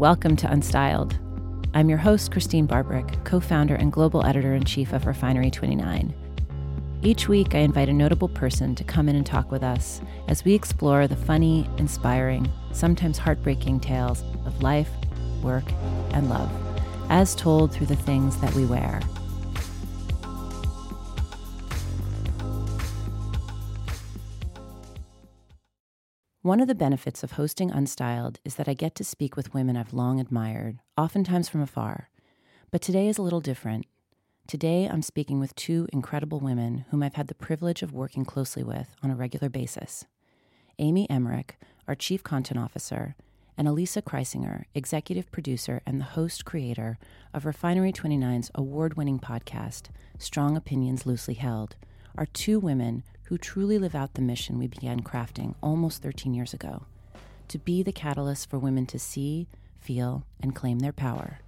[0.00, 1.18] Welcome to Unstyled.
[1.74, 6.14] I'm your host, Christene Barbieri, co founder and global editor in chief of Refinery 29.
[7.02, 10.42] Each week, I invite a notable person to come in and talk with us as
[10.42, 14.88] we explore the funny, inspiring, sometimes heartbreaking tales of life,
[15.42, 15.70] work,
[16.12, 16.50] and love,
[17.10, 19.02] as told through the things that we wear.
[26.42, 29.76] One of the benefits of hosting Unstyled is that I get to speak with women
[29.76, 32.08] I've long admired, oftentimes from afar.
[32.70, 33.84] But today is a little different.
[34.46, 38.62] Today, I'm speaking with two incredible women whom I've had the privilege of working closely
[38.62, 40.06] with on a regular basis
[40.78, 43.16] Amy Emmerich, our Chief Content Officer,
[43.58, 46.98] and Elisa Kreisinger, Executive Producer and the host creator
[47.34, 51.76] of Refinery 29's award winning podcast, Strong Opinions Loosely Held,
[52.16, 56.52] are two women who truly live out the mission we began crafting almost 13 years
[56.52, 56.82] ago
[57.46, 59.46] to be the catalyst for women to see,
[59.78, 61.38] feel, and claim their power.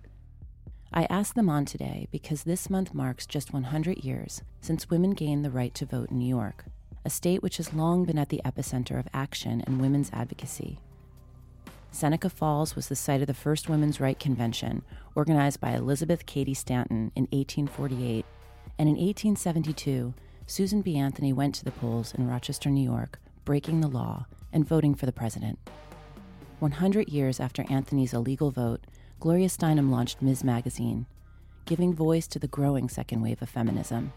[0.93, 5.45] I asked them on today because this month marks just 100 years since women gained
[5.45, 6.67] the right to vote in New York,
[7.05, 10.79] a state which has long been at the epicenter of action and women's advocacy.
[11.91, 14.83] Seneca Falls was the site of the first women's right convention,
[15.17, 18.25] organized by Elizabeth Cady Stanton in 1848,
[18.79, 20.15] and in 1872,
[20.53, 20.99] Susan B.
[20.99, 25.07] Anthony went to the polls in Rochester, New York, breaking the law and voting for
[25.07, 25.59] the president.
[26.59, 28.87] 100 years after Anthony's illegal vote,
[29.19, 30.45] Gloria Steinem launched Ms.
[30.45, 31.07] Magazine,
[31.65, 34.13] giving voice to the growing second wave of feminism.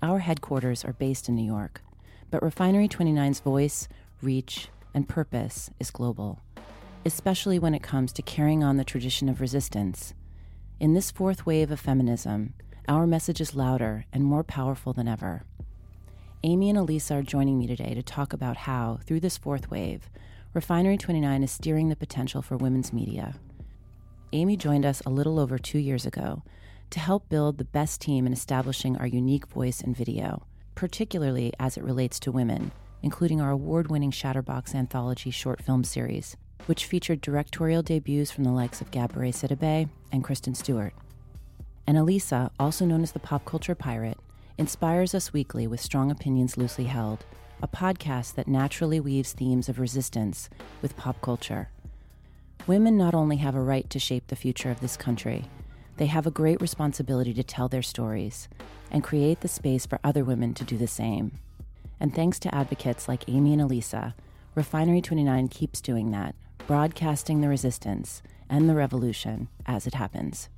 [0.00, 1.82] Our headquarters are based in New York,
[2.30, 3.88] but Refinery 29's voice,
[4.22, 6.38] reach, and purpose is global,
[7.04, 10.14] especially when it comes to carrying on the tradition of resistance.
[10.78, 12.54] In this fourth wave of feminism,
[12.88, 15.44] our message is louder and more powerful than ever.
[16.42, 20.10] Amy and Elisa are joining me today to talk about how, through this fourth wave,
[20.52, 23.36] Refinery 29 is steering the potential for women's media.
[24.32, 26.42] Amy joined us a little over two years ago
[26.90, 30.44] to help build the best team in establishing our unique voice in video,
[30.74, 32.72] particularly as it relates to women,
[33.02, 38.50] including our award winning Shatterbox anthology short film series, which featured directorial debuts from the
[38.50, 40.92] likes of Gabourey Sidibe and Kristen Stewart.
[41.86, 44.18] And Elisa, also known as the Pop Culture Pirate,
[44.58, 47.24] inspires us weekly with Strong Opinions Loosely Held,
[47.62, 50.48] a podcast that naturally weaves themes of resistance
[50.80, 51.70] with pop culture.
[52.66, 55.44] Women not only have a right to shape the future of this country,
[55.96, 58.48] they have a great responsibility to tell their stories
[58.90, 61.38] and create the space for other women to do the same.
[61.98, 64.14] And thanks to advocates like Amy and Elisa,
[64.54, 66.34] Refinery 29 keeps doing that,
[66.66, 70.48] broadcasting the resistance and the revolution as it happens.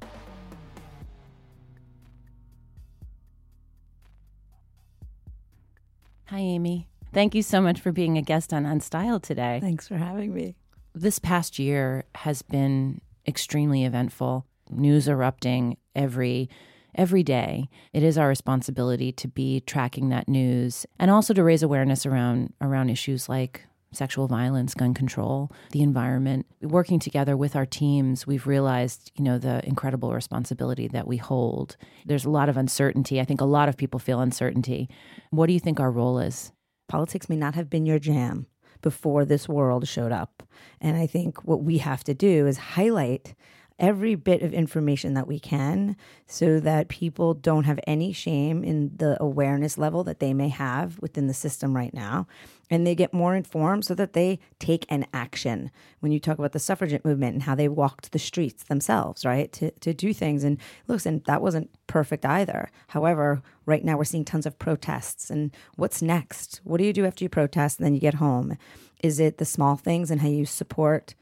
[6.26, 6.88] Hi, Amy.
[7.12, 9.58] Thank you so much for being a guest on Unstyled today.
[9.60, 10.56] Thanks for having me.
[10.94, 14.46] This past year has been extremely eventful.
[14.70, 16.48] News erupting every
[16.94, 17.68] every day.
[17.92, 22.54] It is our responsibility to be tracking that news and also to raise awareness around
[22.60, 23.66] around issues like
[23.96, 26.46] sexual violence, gun control, the environment.
[26.60, 31.76] Working together with our teams, we've realized, you know, the incredible responsibility that we hold.
[32.04, 33.20] There's a lot of uncertainty.
[33.20, 34.88] I think a lot of people feel uncertainty.
[35.30, 36.52] What do you think our role is?
[36.88, 38.46] Politics may not have been your jam
[38.82, 40.42] before this world showed up.
[40.80, 43.34] And I think what we have to do is highlight
[43.78, 45.96] every bit of information that we can
[46.26, 50.98] so that people don't have any shame in the awareness level that they may have
[51.00, 52.26] within the system right now.
[52.70, 55.70] And they get more informed so that they take an action.
[56.00, 59.52] When you talk about the suffragette movement and how they walked the streets themselves right
[59.54, 60.44] to, to do things.
[60.44, 62.70] And listen that wasn't perfect either.
[62.88, 65.30] However right now we're seeing tons of protests.
[65.30, 66.60] And what's next?
[66.64, 68.56] What do you do after you protest and then you get home?
[69.02, 71.14] Is it the small things and how you support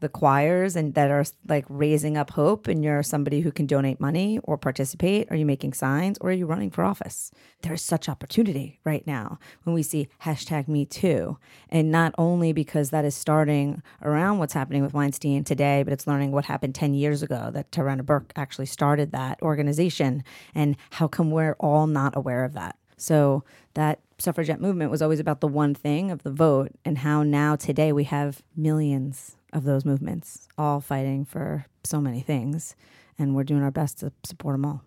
[0.00, 4.00] the choirs and that are like raising up hope and you're somebody who can donate
[4.00, 7.30] money or participate are you making signs or are you running for office.
[7.62, 11.38] There's such opportunity right now when we see hashtag me too.
[11.68, 16.06] And not only because that is starting around what's happening with weinstein today but it's
[16.06, 20.24] learning what happened 10 years ago that tarana burke actually started that organization
[20.54, 22.76] and how come we're all not aware of that?
[22.96, 23.44] So
[23.74, 27.56] that suffragette movement was always about the one thing of the vote and how now
[27.56, 32.76] today we have millions of those movements, all fighting for so many things.
[33.18, 34.82] And we're doing our best to support them all.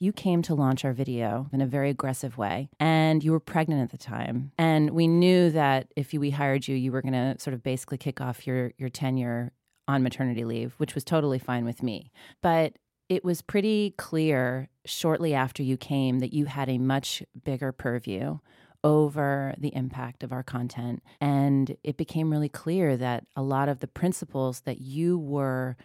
[0.00, 3.82] You came to launch our video in a very aggressive way, and you were pregnant
[3.82, 4.52] at the time.
[4.56, 7.98] And we knew that if we hired you, you were going to sort of basically
[7.98, 9.52] kick off your, your tenure
[9.88, 12.12] on maternity leave, which was totally fine with me.
[12.42, 12.74] But
[13.08, 18.38] it was pretty clear shortly after you came that you had a much bigger purview
[18.84, 21.02] over the impact of our content.
[21.20, 25.76] And it became really clear that a lot of the principles that you were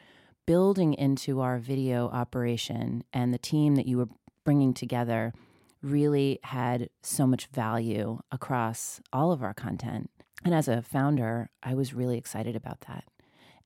[0.46, 4.10] building into our video operation and the team that you were
[4.44, 5.34] bringing together
[5.82, 10.10] really had so much value across all of our content.
[10.46, 13.06] And as a founder, I was really excited about that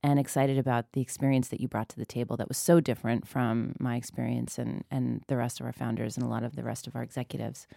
[0.04, 3.28] and excited about the experience that you brought to the table that was so different
[3.28, 6.64] from my experience and, and the rest of our founders and a lot of the
[6.64, 7.68] rest of our executives.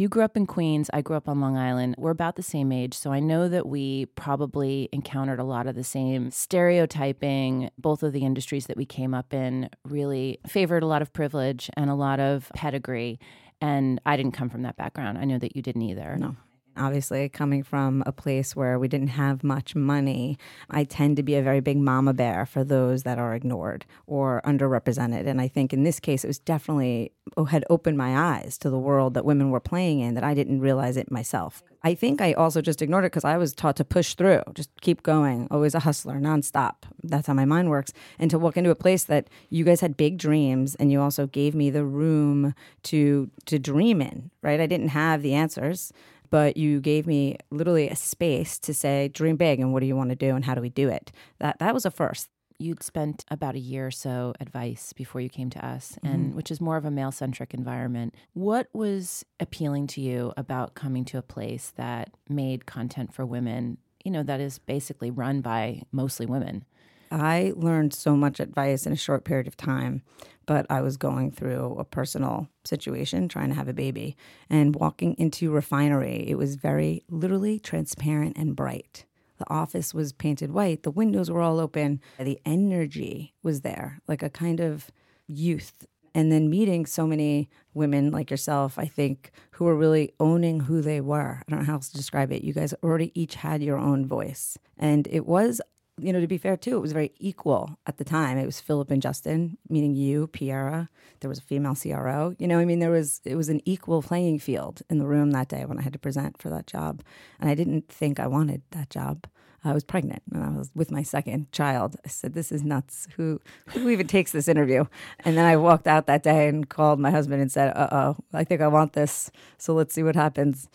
[0.00, 1.94] You grew up in Queens, I grew up on Long Island.
[1.98, 5.74] We're about the same age, so I know that we probably encountered a lot of
[5.74, 7.70] the same stereotyping.
[7.78, 11.70] Both of the industries that we came up in really favored a lot of privilege
[11.76, 13.18] and a lot of pedigree.
[13.60, 15.18] And I didn't come from that background.
[15.18, 16.16] I know that you didn't either.
[16.16, 16.36] No
[16.76, 20.38] obviously coming from a place where we didn't have much money
[20.70, 24.40] i tend to be a very big mama bear for those that are ignored or
[24.44, 25.26] underrepresented.
[25.26, 27.12] And i think in this case it was definitely
[27.48, 30.60] had opened my eyes to the world that women were playing in that i didn't
[30.60, 31.62] realize it myself.
[31.82, 34.70] I think i also just ignored it because i was taught to push through just
[34.80, 36.74] keep going always a hustler nonstop.
[37.02, 37.92] That's how my mind works.
[38.18, 41.26] And to walk into a place that you guys had big dreams and you also
[41.26, 42.54] gave me the room
[42.84, 44.60] to to dream in right?
[44.60, 45.92] I didn't have the answers
[46.30, 49.96] but you gave me literally a space to say, dream big and what do you
[49.96, 51.12] want to do and how do we do it?
[51.38, 52.28] That that was a first.
[52.58, 56.28] You'd spent about a year or so at Vice before you came to us, and
[56.28, 56.36] mm-hmm.
[56.36, 58.14] which is more of a male centric environment.
[58.32, 63.78] What was appealing to you about coming to a place that made content for women,
[64.04, 66.64] you know, that is basically run by mostly women?
[67.10, 70.02] I learned so much at Vice in a short period of time,
[70.46, 74.16] but I was going through a personal situation trying to have a baby
[74.50, 76.24] and walking into refinery.
[76.28, 79.04] It was very literally transparent and bright.
[79.38, 84.22] The office was painted white, the windows were all open, the energy was there, like
[84.22, 84.90] a kind of
[85.26, 85.86] youth.
[86.16, 90.80] And then meeting so many women like yourself, I think, who were really owning who
[90.80, 91.40] they were.
[91.40, 92.44] I don't know how else to describe it.
[92.44, 94.56] You guys already each had your own voice.
[94.78, 95.60] And it was
[95.98, 98.36] you know, to be fair too, it was very equal at the time.
[98.36, 100.88] It was Philip and Justin, meaning you, Piera.
[101.20, 102.34] There was a female CRO.
[102.38, 105.30] You know, I mean, there was it was an equal playing field in the room
[105.30, 107.02] that day when I had to present for that job,
[107.38, 109.26] and I didn't think I wanted that job.
[109.66, 111.96] I was pregnant and I was with my second child.
[112.04, 113.06] I said, "This is nuts.
[113.16, 114.86] Who who even takes this interview?"
[115.20, 118.16] And then I walked out that day and called my husband and said, "Uh oh,
[118.32, 119.30] I think I want this.
[119.58, 120.68] So let's see what happens."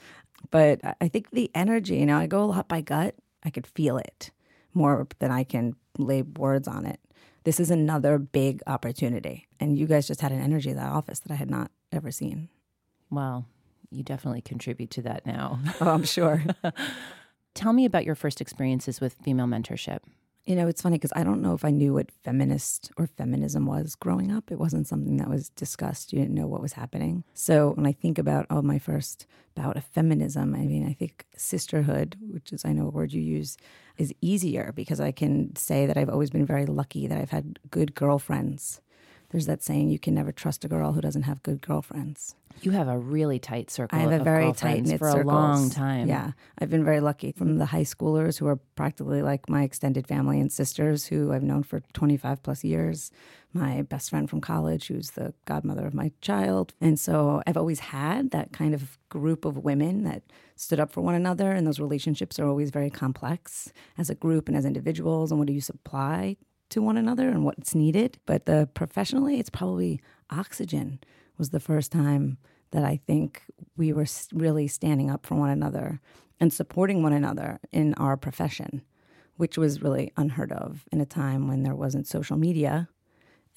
[0.49, 3.15] But I think the energy, you know, I go a lot by gut.
[3.43, 4.31] I could feel it
[4.73, 6.99] more than I can lay words on it.
[7.43, 9.47] This is another big opportunity.
[9.59, 12.11] And you guys just had an energy of that office that I had not ever
[12.11, 12.49] seen.
[13.09, 13.45] Well,
[13.89, 15.59] you definitely contribute to that now.
[15.81, 16.43] oh, I'm sure.
[17.53, 19.99] Tell me about your first experiences with female mentorship.
[20.49, 23.67] You know, it's funny because I don't know if I knew what feminist or feminism
[23.67, 24.51] was growing up.
[24.51, 26.11] It wasn't something that was discussed.
[26.11, 27.23] You didn't know what was happening.
[27.35, 31.27] So when I think about, oh, my first bout of feminism, I mean, I think
[31.37, 33.57] sisterhood, which is, I know a word you use,
[33.99, 37.59] is easier because I can say that I've always been very lucky that I've had
[37.69, 38.81] good girlfriends.
[39.29, 42.35] There's that saying, you can never trust a girl who doesn't have good girlfriends.
[42.61, 43.97] You have a really tight circle.
[43.97, 46.07] I have a very tight knit for a long time.
[46.07, 50.07] Yeah, I've been very lucky from the high schoolers who are practically like my extended
[50.07, 53.11] family and sisters who I've known for 25 plus years.
[53.53, 57.79] My best friend from college, who's the godmother of my child, and so I've always
[57.79, 60.21] had that kind of group of women that
[60.55, 61.51] stood up for one another.
[61.51, 65.31] And those relationships are always very complex as a group and as individuals.
[65.31, 66.37] And what do you supply
[66.69, 68.19] to one another and what's needed?
[68.25, 70.99] But the professionally, it's probably oxygen
[71.37, 72.37] was the first time
[72.71, 73.43] that I think
[73.75, 75.99] we were really standing up for one another
[76.39, 78.81] and supporting one another in our profession,
[79.37, 82.89] which was really unheard of in a time when there wasn't social media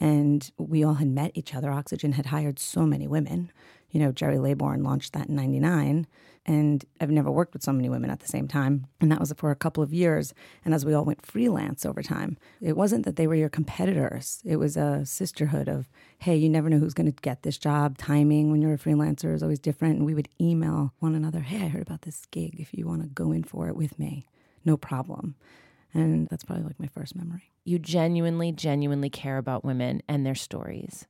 [0.02, 1.70] and we all had met each other.
[1.70, 3.52] Oxygen had hired so many women.
[3.92, 6.08] You know, Jerry Laybourne launched that in 99.
[6.44, 8.88] And I've never worked with so many women at the same time.
[9.00, 10.34] And that was for a couple of years.
[10.64, 14.42] And as we all went freelance over time, it wasn't that they were your competitors.
[14.44, 17.96] It was a sisterhood of, hey, you never know who's going to get this job.
[17.96, 19.98] Timing when you're a freelancer is always different.
[19.98, 22.58] And we would email one another, hey, I heard about this gig.
[22.58, 24.26] If you want to go in for it with me,
[24.64, 25.36] no problem.
[25.94, 27.52] And that's probably like my first memory.
[27.64, 31.06] You genuinely, genuinely care about women and their stories.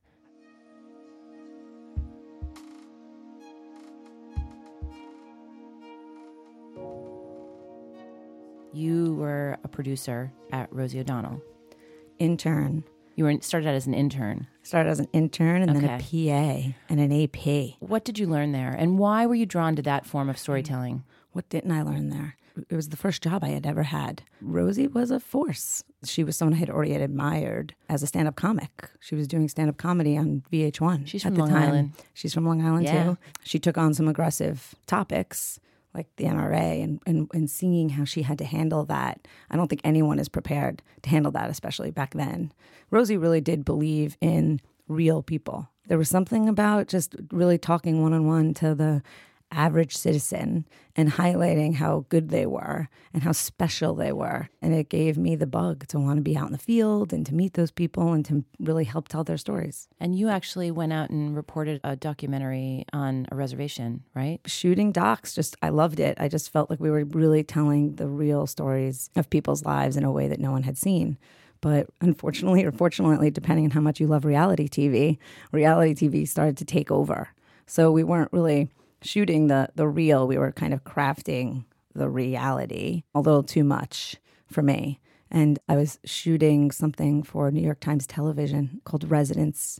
[8.73, 11.41] You were a producer at Rosie O'Donnell.
[12.17, 12.83] Intern.
[13.15, 14.47] You were started out as an intern.
[14.63, 15.79] Started as an intern and okay.
[15.79, 17.75] then a PA and an AP.
[17.79, 21.03] What did you learn there, and why were you drawn to that form of storytelling?
[21.33, 22.35] What didn't I learn there?
[22.69, 24.23] It was the first job I had ever had.
[24.41, 25.83] Rosie was a force.
[26.05, 28.89] She was someone I had already admired as a stand up comic.
[28.99, 31.07] She was doing stand up comedy on VH1.
[31.07, 31.63] She's at from the Long time.
[31.63, 31.91] Island.
[32.13, 33.03] She's from Long Island Yeah.
[33.03, 33.17] too.
[33.43, 35.59] She took on some aggressive topics
[35.93, 39.27] like the NRA and, and, and seeing how she had to handle that.
[39.51, 42.51] I don't think anyone is prepared to handle that, especially back then.
[42.89, 45.69] Rosie really did believe in real people.
[45.87, 49.03] There was something about just really talking one on one to the
[49.53, 54.49] average citizen and highlighting how good they were and how special they were.
[54.61, 57.25] And it gave me the bug to want to be out in the field and
[57.25, 59.87] to meet those people and to really help tell their stories.
[59.99, 64.39] And you actually went out and reported a documentary on a reservation, right?
[64.45, 68.07] shooting docs just i loved it i just felt like we were really telling the
[68.07, 71.17] real stories of people's lives in a way that no one had seen
[71.61, 75.17] but unfortunately or fortunately depending on how much you love reality tv
[75.51, 77.29] reality tv started to take over
[77.65, 78.69] so we weren't really
[79.03, 84.15] shooting the the real we were kind of crafting the reality a little too much
[84.47, 89.79] for me and i was shooting something for new york times television called residence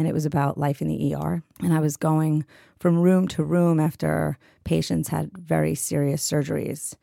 [0.00, 1.42] and it was about life in the ER.
[1.60, 2.46] And I was going
[2.78, 6.94] from room to room after patients had very serious surgeries.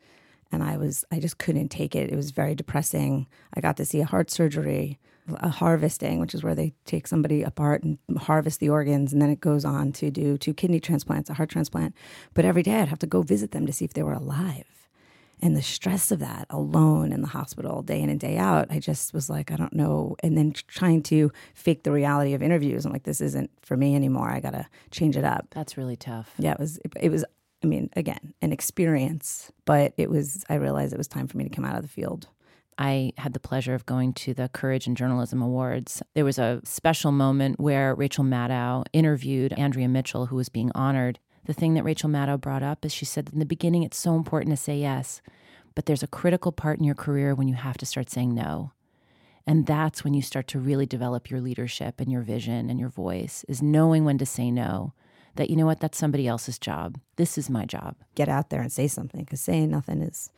[0.50, 2.10] And I was, I just couldn't take it.
[2.10, 3.28] It was very depressing.
[3.54, 4.98] I got to see a heart surgery,
[5.50, 9.12] harvesting, which is where they take somebody apart and harvest the organs.
[9.12, 11.94] And then it goes on to do two kidney transplants, a heart transplant.
[12.34, 14.64] But every day I'd have to go visit them to see if they were alive
[15.40, 18.78] and the stress of that alone in the hospital day in and day out i
[18.80, 22.84] just was like i don't know and then trying to fake the reality of interviews
[22.84, 26.34] i'm like this isn't for me anymore i gotta change it up That's really tough.
[26.38, 27.24] yeah it was it was
[27.62, 31.44] i mean again an experience but it was i realized it was time for me
[31.44, 32.26] to come out of the field
[32.78, 36.00] I had the pleasure of going to the Courage in Journalism Awards.
[36.14, 41.18] There was a special moment where Rachel Maddow interviewed Andrea Mitchell, who was being honored.
[41.46, 44.14] The thing that Rachel Maddow brought up is she said, in the beginning, it's so
[44.14, 45.20] important to say yes,
[45.74, 48.70] but there's a critical part in your career when you have to start saying no.
[49.44, 52.90] And that's when you start to really develop your leadership and your vision and your
[52.90, 54.92] voice, is knowing when to say no.
[55.34, 56.98] That, you know what, that's somebody else's job.
[57.16, 57.96] This is my job.
[58.14, 60.30] get out there and say something because saying nothing is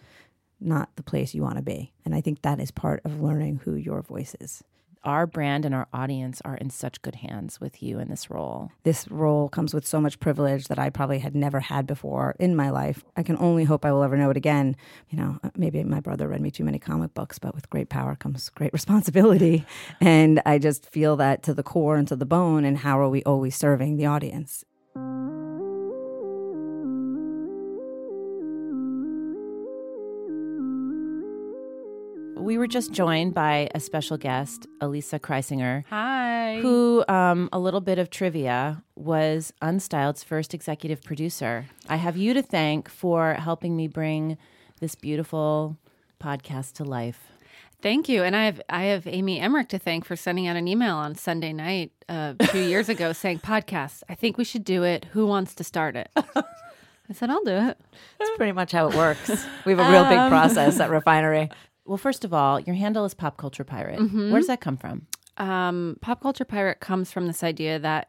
[0.61, 3.61] not the place you want to be and i think that is part of learning
[3.64, 4.62] who your voice is
[5.02, 8.71] Our brand and our audience are in such good hands with you in this role.
[8.83, 12.55] this role comes with so much privilege that I probably had never had before in
[12.55, 13.02] my life.
[13.17, 14.76] I can only hope I will ever know it again.
[15.09, 17.88] You know, uh, maybe my brother read me too many comic books, but with great
[17.88, 19.64] power comes great responsibility.
[20.02, 22.67] and I just feel that to the core and to the bone.
[22.67, 24.64] And how are we always serving the audience?
[32.40, 36.59] We were just joined by a special guest, Elisa Kreisinger, Hi.
[36.62, 41.66] who, um, a little bit of trivia, was Unstyled's first executive producer.
[41.87, 44.38] I have you to thank for helping me bring
[44.80, 45.76] this beautiful
[46.18, 47.30] podcast to life.
[47.82, 48.23] Thank you.
[48.23, 51.14] And I have I have Amy Emmerich to thank for sending out an email on
[51.14, 55.06] Sunday night uh, a few years ago saying, Podcast, I think we should do it.
[55.12, 56.11] Who wants to start it?
[56.16, 57.76] I said, I'll do it.
[58.18, 59.30] That's pretty much how it works.
[59.66, 61.50] We have a real big process at Refinery.
[61.90, 63.99] Well, first of all, your handle is Pop Culture Pirate.
[64.00, 65.09] Where does that come from?
[65.38, 68.09] Um, pop culture pirate comes from this idea that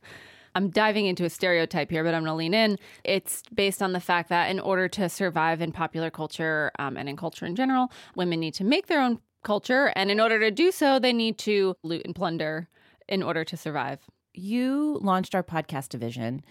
[0.54, 2.78] I'm diving into a stereotype here, but I'm going to lean in.
[3.04, 7.10] It's based on the fact that in order to survive in popular culture um, and
[7.10, 9.92] in culture in general, women need to make their own culture.
[9.96, 12.68] And in order to do so, they need to loot and plunder
[13.06, 14.00] in order to survive.
[14.32, 16.42] You launched our podcast division.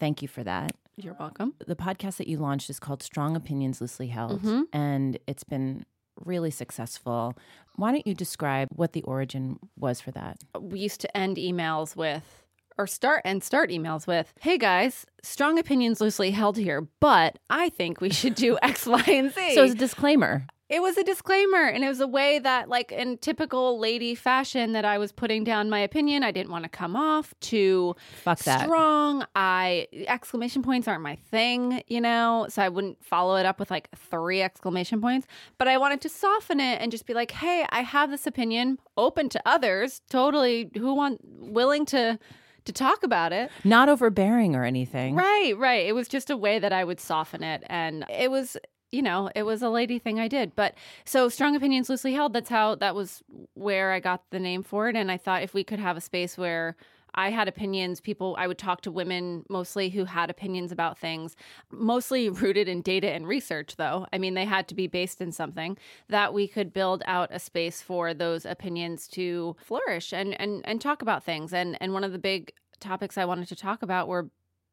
[0.00, 0.72] Thank you for that.
[0.96, 1.54] You're welcome.
[1.64, 4.62] The podcast that you launched is called Strong Opinions Loosely Held, Mm-hmm.
[4.72, 5.86] and it's been
[6.24, 7.36] really successful.
[7.76, 10.38] Why don't you describe what the origin was for that?
[10.60, 12.42] we used to end emails with
[12.78, 17.70] or start and start emails with hey guys strong opinions loosely held here but i
[17.70, 21.04] think we should do x y and z So, as a disclaimer, it was a
[21.04, 25.12] disclaimer and it was a way that like in typical lady fashion that i was
[25.12, 28.64] putting down my opinion i didn't want to come off too fuck that.
[28.64, 29.24] strong.
[29.34, 32.46] I exclamation points aren't my thing you know?
[32.48, 35.26] So i wouldn't follow it up with like three exclamation points.
[35.58, 38.78] But i wanted to soften it and just be like hey i have this opinion
[38.96, 42.18] open to others totally who want willing to
[42.64, 43.48] to talk about it.
[43.62, 45.14] Not overbearing or anything.
[45.14, 45.86] right right.
[45.86, 48.56] It was just a way that i would soften it and it was
[48.96, 50.74] you know it was a lady thing i did but
[51.04, 53.22] so strong opinions loosely held that's how that was
[53.54, 56.00] where i got the name for it and i thought if we could have a
[56.00, 56.76] space where
[57.16, 58.00] I had opinions.
[58.00, 61.34] People, I would talk to women mostly who had opinions about things,
[61.70, 64.06] mostly rooted in data and research, though.
[64.12, 67.38] I mean, they had to be based in something that we could build out a
[67.38, 71.52] space for those opinions to flourish and and and talk about things.
[71.52, 74.28] And and one of the big topics I wanted to talk about were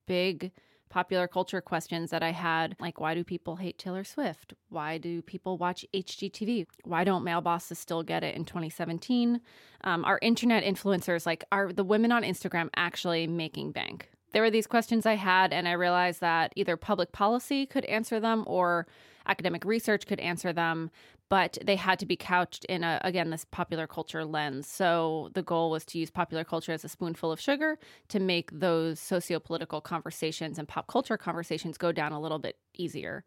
[0.06, 0.52] big
[0.94, 4.54] popular culture questions that I had, like why do people hate Taylor Swift?
[4.70, 6.68] Why do people watch HGTV?
[6.84, 9.42] Why don't male bosses still get it in 2017?
[9.84, 14.12] Um, are internet influencers like are the women on Instagram actually making bank?
[14.34, 18.20] There were these questions I had, and I realized that either public policy could answer
[18.20, 18.86] them or
[19.26, 20.92] academic research could answer them
[21.34, 24.68] but they had to be couched in a again this popular culture lens.
[24.68, 28.52] So the goal was to use popular culture as a spoonful of sugar to make
[28.52, 33.26] those socio-political conversations and pop culture conversations go down a little bit easier.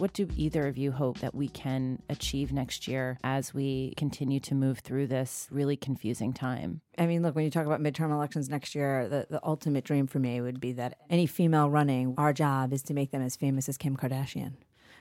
[0.00, 4.40] What do either of you hope that we can achieve next year as we continue
[4.40, 6.80] to move through this really confusing time?
[6.96, 10.06] I mean, look, when you talk about midterm elections next year, the, the ultimate dream
[10.06, 13.36] for me would be that any female running, our job is to make them as
[13.36, 14.54] famous as Kim Kardashian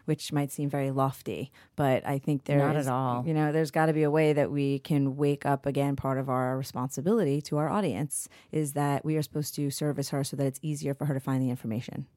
[0.09, 3.23] which might seem very lofty, but I think there's not at all.
[3.27, 5.95] You know, there's got to be a way that we can wake up again.
[5.95, 10.23] Part of our responsibility to our audience is that we are supposed to service her
[10.23, 12.07] so that it's easier for her to find the information.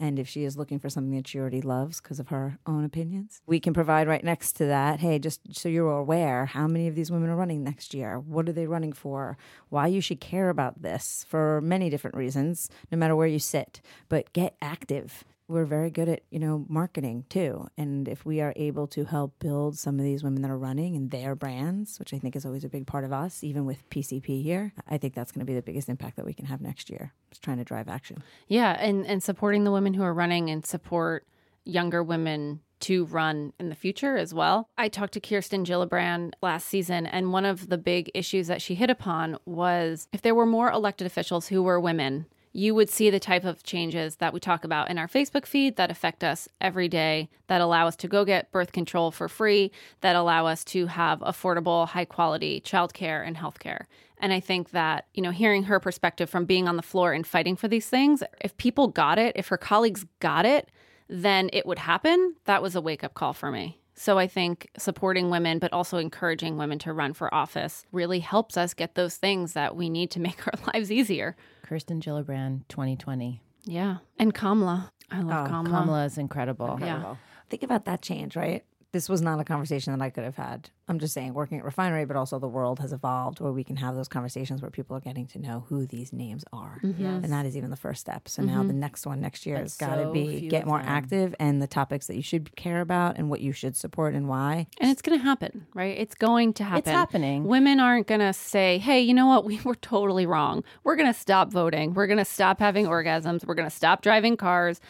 [0.00, 2.84] And if she is looking for something that she already loves because of her own
[2.84, 5.00] opinions, we can provide right next to that.
[5.00, 8.18] Hey, just so you're aware, how many of these women are running next year?
[8.18, 9.36] What are they running for?
[9.68, 13.82] Why you should care about this for many different reasons, no matter where you sit.
[14.08, 17.68] But get active we're very good at you know marketing too.
[17.76, 20.96] And if we are able to help build some of these women that are running
[20.96, 23.88] and their brands which i think is always a big part of us even with
[23.90, 26.60] pcp here i think that's going to be the biggest impact that we can have
[26.60, 27.12] next year.
[27.30, 28.22] Is trying to drive action.
[28.48, 31.26] Yeah and and supporting the women who are running and support
[31.64, 34.68] younger women to run in the future as well.
[34.76, 38.74] I talked to Kirsten Gillibrand last season, and one of the big issues that she
[38.74, 43.08] hit upon was if there were more elected officials who were women you would see
[43.08, 46.48] the type of changes that we talk about in our Facebook feed that affect us
[46.60, 50.62] every day, that allow us to go get birth control for free, that allow us
[50.64, 53.86] to have affordable, high quality childcare and healthcare.
[54.18, 57.26] And I think that, you know, hearing her perspective from being on the floor and
[57.26, 60.68] fighting for these things, if people got it, if her colleagues got it,
[61.08, 62.36] then it would happen.
[62.44, 63.78] That was a wake up call for me.
[63.94, 68.56] So I think supporting women, but also encouraging women to run for office really helps
[68.56, 71.36] us get those things that we need to make our lives easier.
[71.72, 73.40] Kirsten Gillibrand, 2020.
[73.64, 73.96] Yeah.
[74.18, 74.92] And Kamala.
[75.10, 75.70] I love oh, Kamala.
[75.70, 76.72] Kamala is incredible.
[76.72, 77.08] incredible.
[77.12, 77.46] Yeah.
[77.48, 78.62] Think about that change, right?
[78.92, 81.64] This was not a conversation that I could have had I'm just saying, working at
[81.64, 84.94] refinery, but also the world has evolved where we can have those conversations where people
[84.94, 87.04] are getting to know who these names are, mm-hmm.
[87.04, 88.28] and that is even the first step.
[88.28, 88.54] So mm-hmm.
[88.54, 91.62] now the next one next year has got to so be get more active and
[91.62, 94.66] the topics that you should care about and what you should support and why.
[94.80, 95.96] And it's going to happen, right?
[95.96, 96.80] It's going to happen.
[96.80, 97.44] It's happening.
[97.44, 99.46] Women aren't going to say, "Hey, you know what?
[99.46, 100.62] We were totally wrong.
[100.84, 101.94] We're going to stop voting.
[101.94, 103.46] We're going to stop having orgasms.
[103.46, 104.80] We're going to stop driving cars."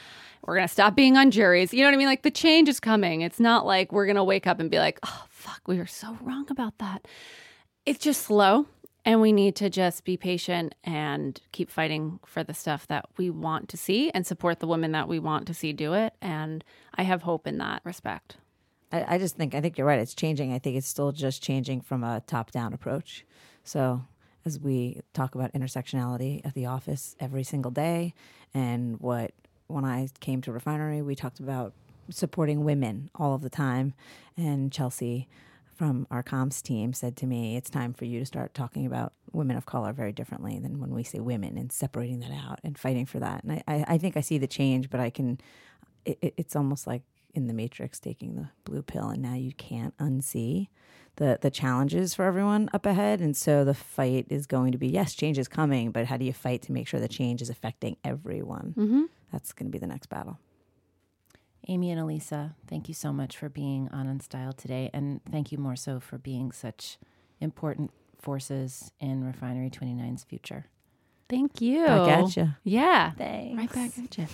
[0.44, 1.72] We're going to stop being on juries.
[1.72, 2.07] You know what I mean?
[2.07, 3.20] Like the change is coming.
[3.20, 5.87] It's not like we're going to wake up and be like, oh, fuck, we were
[5.87, 7.07] so wrong about that.
[7.87, 8.66] It's just slow.
[9.05, 13.31] And we need to just be patient and keep fighting for the stuff that we
[13.31, 16.14] want to see and support the women that we want to see do it.
[16.22, 16.62] And
[16.94, 18.37] I have hope in that respect.
[18.92, 19.98] I, I just think, I think you're right.
[19.98, 20.52] It's changing.
[20.52, 23.24] I think it's still just changing from a top down approach.
[23.64, 24.05] So
[24.44, 28.14] as we talk about intersectionality at the office every single day
[28.55, 29.33] and what
[29.73, 31.73] when I came to refinery we talked about
[32.11, 33.95] supporting women all of the time.
[34.37, 35.29] And Chelsea
[35.75, 39.13] from our comms team said to me, It's time for you to start talking about
[39.33, 42.79] women of color very differently than when we say women and separating that out and
[42.79, 43.45] fighting for that.
[43.45, 45.41] And I, I think I see the change, but I can,
[46.05, 47.03] it, it's almost like
[47.35, 50.69] in the Matrix taking the blue pill, and now you can't unsee
[51.17, 53.21] the the challenges for everyone up ahead.
[53.21, 56.25] And so the fight is going to be yes, change is coming, but how do
[56.25, 58.75] you fight to make sure the change is affecting everyone?
[58.77, 59.03] Mm-hmm.
[59.33, 60.38] That's going to be the next battle.
[61.68, 64.90] Amy and Elisa, thank you so much for being on Unstyled today.
[64.92, 66.99] And thank you more so for being such
[67.40, 67.90] important
[68.21, 70.66] forces in Refinery 29's future.
[71.29, 71.87] Thank you.
[71.87, 72.51] Back at you.
[72.64, 73.12] Yeah.
[73.12, 73.57] Thanks.
[73.57, 74.27] Right back at you.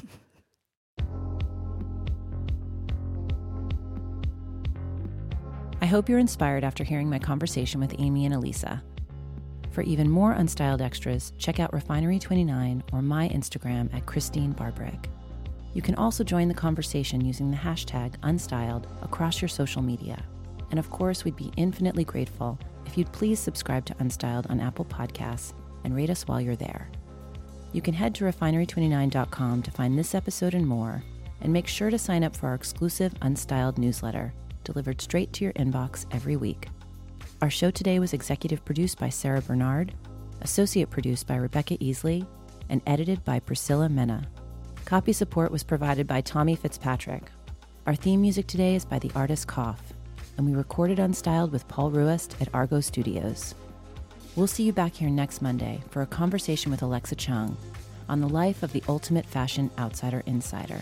[5.80, 8.82] I hope you're inspired after hearing my conversation with Amy and Elisa.
[9.78, 14.98] For even more Unstyled extras, check out Refinery29 or my Instagram at Christene Barbieri.
[15.72, 20.20] You can also join the conversation using the hashtag Unstyled across your social media.
[20.72, 24.84] And of course, we'd be infinitely grateful if you'd please subscribe to Unstyled on Apple
[24.84, 25.52] Podcasts
[25.84, 26.90] and rate us while you're there.
[27.72, 31.04] You can head to refinery29.com to find this episode and more,
[31.40, 35.52] and make sure to sign up for our exclusive Unstyled newsletter, delivered straight to your
[35.52, 36.66] inbox every week.
[37.40, 39.94] Our show today was executive produced by Sarah Bernard,
[40.40, 42.26] associate produced by Rebecca Easley,
[42.68, 44.26] and edited by Priscilla Mena.
[44.84, 47.30] Copy support was provided by Tommy Fitzpatrick.
[47.86, 49.92] Our theme music today is by the artist Cough,
[50.36, 53.54] and we recorded Unstyled with Paul Ruest at Argot Studios.
[54.34, 57.56] We'll see you back here next Monday for a conversation with Alexa Chung
[58.08, 60.80] on the life of the ultimate fashion outsider insider.